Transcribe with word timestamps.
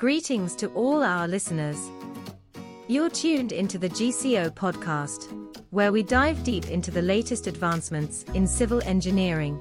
Greetings 0.00 0.56
to 0.56 0.68
all 0.68 1.02
our 1.02 1.28
listeners. 1.28 1.90
You're 2.88 3.10
tuned 3.10 3.52
into 3.52 3.76
the 3.76 3.90
GCO 3.90 4.50
podcast, 4.54 5.30
where 5.72 5.92
we 5.92 6.02
dive 6.02 6.42
deep 6.42 6.70
into 6.70 6.90
the 6.90 7.02
latest 7.02 7.46
advancements 7.46 8.24
in 8.32 8.46
civil 8.46 8.80
engineering. 8.84 9.60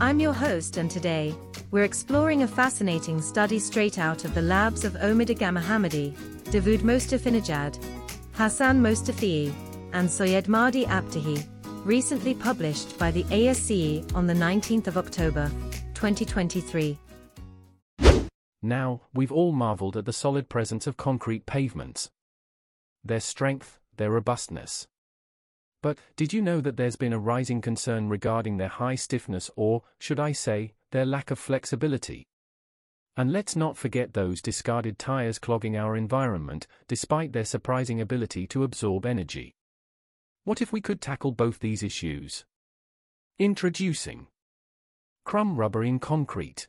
I'm 0.00 0.18
your 0.18 0.32
host, 0.32 0.78
and 0.78 0.90
today, 0.90 1.32
we're 1.70 1.84
exploring 1.84 2.42
a 2.42 2.48
fascinating 2.48 3.22
study 3.22 3.60
straight 3.60 4.00
out 4.00 4.24
of 4.24 4.34
the 4.34 4.42
labs 4.42 4.84
of 4.84 4.94
Omid 4.94 5.28
Aghamohammadi, 5.28 6.12
Davood 6.50 6.80
Mostofinejad, 6.80 7.78
Hasan 8.36 8.82
Mostafaei, 8.82 9.54
and 9.92 10.10
Sayyed 10.10 10.48
Mahdi 10.48 10.86
Abtahi, 10.86 11.46
recently 11.84 12.34
published 12.34 12.98
by 12.98 13.12
the 13.12 13.22
ASCE 13.30 14.12
on 14.12 14.26
the 14.26 14.34
19th 14.34 14.88
of 14.88 14.98
October, 14.98 15.48
2023. 15.94 16.98
Now, 18.66 19.02
we've 19.14 19.30
all 19.30 19.52
marveled 19.52 19.96
at 19.96 20.06
the 20.06 20.12
solid 20.12 20.48
presence 20.48 20.88
of 20.88 20.96
concrete 20.96 21.46
pavements. 21.46 22.10
Their 23.04 23.20
strength, 23.20 23.78
their 23.96 24.10
robustness. 24.10 24.88
But, 25.82 25.98
did 26.16 26.32
you 26.32 26.42
know 26.42 26.60
that 26.60 26.76
there's 26.76 26.96
been 26.96 27.12
a 27.12 27.18
rising 27.18 27.60
concern 27.60 28.08
regarding 28.08 28.56
their 28.56 28.66
high 28.66 28.96
stiffness 28.96 29.52
or, 29.54 29.84
should 30.00 30.18
I 30.18 30.32
say, 30.32 30.72
their 30.90 31.06
lack 31.06 31.30
of 31.30 31.38
flexibility? 31.38 32.26
And 33.16 33.30
let's 33.30 33.54
not 33.54 33.76
forget 33.76 34.14
those 34.14 34.42
discarded 34.42 34.98
tires 34.98 35.38
clogging 35.38 35.76
our 35.76 35.96
environment, 35.96 36.66
despite 36.88 37.32
their 37.32 37.44
surprising 37.44 38.00
ability 38.00 38.48
to 38.48 38.64
absorb 38.64 39.06
energy. 39.06 39.54
What 40.42 40.60
if 40.60 40.72
we 40.72 40.80
could 40.80 41.00
tackle 41.00 41.30
both 41.30 41.60
these 41.60 41.84
issues? 41.84 42.44
Introducing 43.38 44.26
Crumb 45.24 45.56
Rubber 45.56 45.84
in 45.84 46.00
Concrete. 46.00 46.66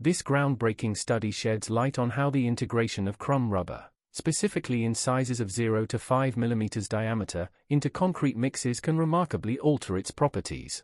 This 0.00 0.22
groundbreaking 0.22 0.96
study 0.96 1.30
sheds 1.30 1.70
light 1.70 1.98
on 1.98 2.10
how 2.10 2.28
the 2.28 2.48
integration 2.48 3.06
of 3.06 3.18
crumb 3.18 3.50
rubber, 3.50 3.84
specifically 4.10 4.84
in 4.84 4.94
sizes 4.94 5.40
of 5.40 5.52
0 5.52 5.86
to 5.86 5.98
5 5.98 6.34
mm 6.34 6.88
diameter, 6.88 7.48
into 7.68 7.88
concrete 7.88 8.36
mixes 8.36 8.80
can 8.80 8.98
remarkably 8.98 9.58
alter 9.60 9.96
its 9.96 10.10
properties. 10.10 10.82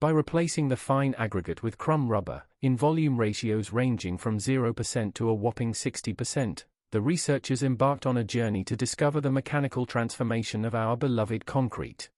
By 0.00 0.10
replacing 0.10 0.68
the 0.68 0.76
fine 0.76 1.14
aggregate 1.18 1.62
with 1.62 1.78
crumb 1.78 2.08
rubber, 2.08 2.44
in 2.62 2.76
volume 2.76 3.18
ratios 3.18 3.72
ranging 3.72 4.16
from 4.16 4.38
0% 4.38 5.14
to 5.14 5.28
a 5.28 5.34
whopping 5.34 5.72
60%, 5.72 6.64
the 6.92 7.00
researchers 7.02 7.62
embarked 7.62 8.06
on 8.06 8.16
a 8.16 8.24
journey 8.24 8.64
to 8.64 8.76
discover 8.76 9.20
the 9.20 9.30
mechanical 9.30 9.84
transformation 9.84 10.64
of 10.64 10.74
our 10.74 10.96
beloved 10.96 11.44
concrete. 11.44 12.08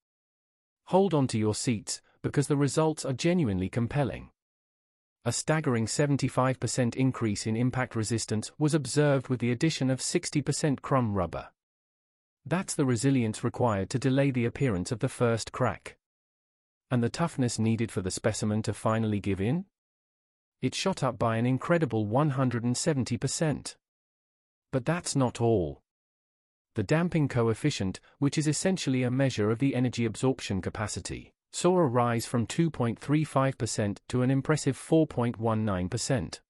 Hold 0.86 1.12
on 1.12 1.26
to 1.28 1.38
your 1.38 1.54
seats, 1.54 2.02
because 2.22 2.46
the 2.46 2.56
results 2.56 3.04
are 3.04 3.12
genuinely 3.12 3.68
compelling. 3.68 4.30
A 5.28 5.32
staggering 5.32 5.84
75% 5.84 6.96
increase 6.96 7.46
in 7.46 7.54
impact 7.54 7.94
resistance 7.94 8.50
was 8.58 8.72
observed 8.72 9.28
with 9.28 9.40
the 9.40 9.50
addition 9.50 9.90
of 9.90 10.00
60% 10.00 10.80
crumb 10.80 11.12
rubber. 11.12 11.50
That's 12.46 12.74
the 12.74 12.86
resilience 12.86 13.44
required 13.44 13.90
to 13.90 13.98
delay 13.98 14.30
the 14.30 14.46
appearance 14.46 14.90
of 14.90 15.00
the 15.00 15.08
first 15.10 15.52
crack. 15.52 15.98
And 16.90 17.02
the 17.02 17.10
toughness 17.10 17.58
needed 17.58 17.92
for 17.92 18.00
the 18.00 18.10
specimen 18.10 18.62
to 18.62 18.72
finally 18.72 19.20
give 19.20 19.38
in? 19.38 19.66
It 20.62 20.74
shot 20.74 21.02
up 21.02 21.18
by 21.18 21.36
an 21.36 21.44
incredible 21.44 22.06
170%. 22.06 23.76
But 24.72 24.86
that's 24.86 25.14
not 25.14 25.42
all. 25.42 25.82
The 26.74 26.82
damping 26.82 27.28
coefficient, 27.28 28.00
which 28.18 28.38
is 28.38 28.48
essentially 28.48 29.02
a 29.02 29.10
measure 29.10 29.50
of 29.50 29.58
the 29.58 29.74
energy 29.74 30.06
absorption 30.06 30.62
capacity, 30.62 31.34
saw 31.52 31.78
a 31.78 31.86
rise 31.86 32.26
from 32.26 32.46
2.35% 32.46 33.98
to 34.08 34.22
an 34.22 34.30
impressive 34.30 34.76
4.19%. 34.76 36.40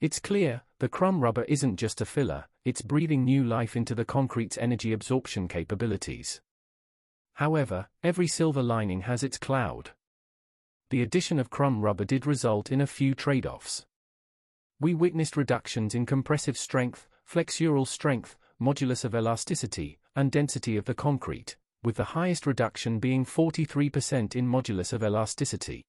It's 0.00 0.18
clear, 0.18 0.62
the 0.80 0.88
crumb 0.88 1.20
rubber 1.20 1.44
isn't 1.44 1.76
just 1.76 2.00
a 2.00 2.04
filler, 2.04 2.46
it's 2.64 2.82
breathing 2.82 3.24
new 3.24 3.44
life 3.44 3.76
into 3.76 3.94
the 3.94 4.04
concrete's 4.04 4.58
energy 4.58 4.92
absorption 4.92 5.48
capabilities. 5.48 6.40
However, 7.34 7.88
every 8.02 8.26
silver 8.26 8.62
lining 8.62 9.02
has 9.02 9.22
its 9.22 9.38
cloud. 9.38 9.90
The 10.90 11.02
addition 11.02 11.38
of 11.38 11.50
crumb 11.50 11.80
rubber 11.80 12.04
did 12.04 12.26
result 12.26 12.70
in 12.70 12.80
a 12.80 12.86
few 12.86 13.14
trade 13.14 13.46
offs. 13.46 13.86
We 14.80 14.94
witnessed 14.94 15.36
reductions 15.36 15.94
in 15.94 16.04
compressive 16.04 16.58
strength, 16.58 17.08
flexural 17.28 17.86
strength, 17.86 18.36
modulus 18.60 19.04
of 19.04 19.14
elasticity, 19.14 20.00
and 20.14 20.30
density 20.30 20.76
of 20.76 20.84
the 20.84 20.94
concrete, 20.94 21.56
with 21.82 21.96
the 21.96 22.04
highest 22.04 22.46
reduction 22.46 22.98
being 22.98 23.24
43% 23.24 24.36
in 24.36 24.46
modulus 24.46 24.92
of 24.92 25.02
elasticity. 25.02 25.84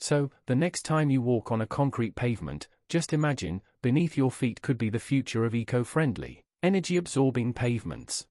So, 0.00 0.30
the 0.46 0.54
next 0.54 0.82
time 0.82 1.10
you 1.10 1.22
walk 1.22 1.50
on 1.50 1.60
a 1.60 1.66
concrete 1.66 2.14
pavement, 2.14 2.68
just 2.88 3.12
imagine, 3.12 3.62
beneath 3.82 4.16
your 4.16 4.30
feet 4.30 4.62
could 4.62 4.78
be 4.78 4.90
the 4.90 4.98
future 4.98 5.44
of 5.44 5.54
eco 5.54 5.84
friendly, 5.84 6.42
energy 6.62 6.96
absorbing 6.96 7.52
pavements. 7.52 8.26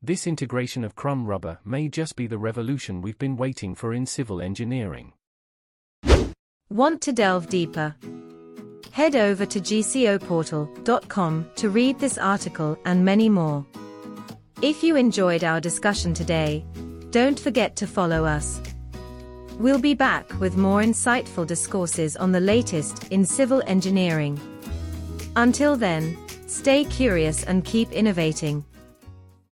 This 0.00 0.26
integration 0.26 0.84
of 0.84 0.94
crumb 0.94 1.26
rubber 1.26 1.58
may 1.64 1.88
just 1.88 2.14
be 2.14 2.28
the 2.28 2.38
revolution 2.38 3.02
we've 3.02 3.18
been 3.18 3.36
waiting 3.36 3.74
for 3.74 3.92
in 3.92 4.06
civil 4.06 4.40
engineering. 4.40 5.12
Want 6.70 7.00
to 7.02 7.12
delve 7.12 7.48
deeper? 7.48 7.96
Head 8.92 9.16
over 9.16 9.44
to 9.46 9.60
gcoportal.com 9.60 11.50
to 11.56 11.68
read 11.68 11.98
this 11.98 12.18
article 12.18 12.78
and 12.84 13.04
many 13.04 13.28
more. 13.28 13.66
If 14.60 14.82
you 14.82 14.96
enjoyed 14.96 15.44
our 15.44 15.60
discussion 15.60 16.12
today, 16.12 16.64
don't 17.10 17.38
forget 17.38 17.76
to 17.76 17.86
follow 17.86 18.24
us. 18.24 18.60
We'll 19.56 19.78
be 19.78 19.94
back 19.94 20.28
with 20.40 20.56
more 20.56 20.82
insightful 20.82 21.46
discourses 21.46 22.16
on 22.16 22.32
the 22.32 22.40
latest 22.40 23.06
in 23.12 23.24
civil 23.24 23.62
engineering. 23.68 24.40
Until 25.36 25.76
then, 25.76 26.18
stay 26.48 26.84
curious 26.84 27.44
and 27.44 27.64
keep 27.64 27.92
innovating. 27.92 28.64